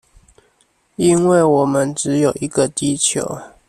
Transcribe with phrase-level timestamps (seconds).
[0.95, 3.37] 因為我們只有一個地球